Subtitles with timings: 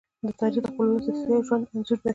[0.39, 2.09] تاریخ د خپل ولس د سیاسي ژوند انځور دی.